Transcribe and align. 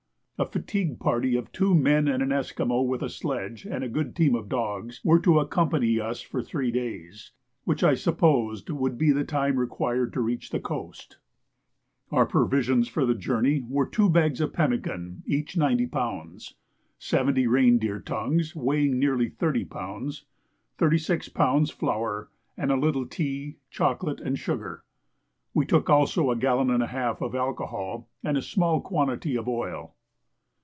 A 0.39 0.45
fatigue 0.47 0.99
party 0.99 1.35
of 1.35 1.51
two 1.51 1.75
men, 1.75 2.07
and 2.07 2.23
an 2.23 2.31
Esquimaux 2.31 2.81
with 2.81 3.03
a 3.03 3.11
sledge 3.11 3.63
and 3.63 3.93
good 3.93 4.15
team 4.15 4.33
of 4.33 4.49
dogs, 4.49 4.99
were 5.03 5.19
to 5.19 5.37
accompany 5.39 5.99
us 5.99 6.21
for 6.21 6.41
three 6.41 6.71
days, 6.71 7.29
which 7.63 7.83
I 7.83 7.93
supposed 7.93 8.67
would 8.71 8.97
be 8.97 9.11
the 9.11 9.23
time 9.23 9.57
required 9.57 10.11
to 10.13 10.19
reach 10.19 10.49
the 10.49 10.59
coast. 10.59 11.19
Our 12.09 12.25
provisions 12.25 12.87
for 12.87 13.05
the 13.05 13.13
journey 13.13 13.63
were 13.69 13.85
two 13.85 14.09
bags 14.09 14.41
of 14.41 14.51
pemmican, 14.51 15.21
each 15.27 15.57
90 15.57 15.85
lbs., 15.85 16.55
70 16.97 17.45
reindeer 17.45 17.99
tongues 17.99 18.55
weighing 18.55 18.97
nearly 18.97 19.29
30 19.29 19.65
lbs., 19.65 20.23
36 20.79 21.29
lbs. 21.29 21.71
flour, 21.71 22.31
and 22.57 22.71
a 22.71 22.75
little 22.75 23.05
tea, 23.05 23.57
chocolate, 23.69 24.19
and 24.19 24.39
sugar. 24.39 24.83
We 25.53 25.67
took 25.67 25.87
also 25.87 26.31
a 26.31 26.35
gallon 26.35 26.71
and 26.71 26.81
a 26.81 26.87
half 26.87 27.21
of 27.21 27.35
alcohol 27.35 28.09
and 28.23 28.35
a 28.37 28.41
small 28.41 28.81
quantity 28.81 29.37
of 29.37 29.47
oil. 29.47 29.93